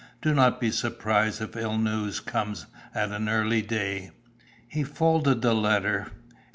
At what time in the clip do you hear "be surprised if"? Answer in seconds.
0.59-1.55